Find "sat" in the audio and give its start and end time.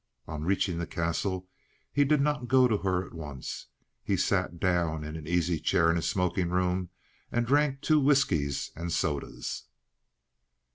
4.17-4.59